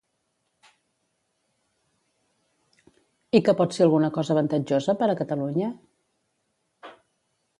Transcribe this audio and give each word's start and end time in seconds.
I 3.39 3.43
que 3.49 3.55
pot 3.61 3.77
ser 3.77 3.85
alguna 3.87 4.11
cosa 4.17 4.33
avantatjosa 4.37 4.97
per 5.03 5.11
a 5.13 5.17
Catalunya? 5.23 5.71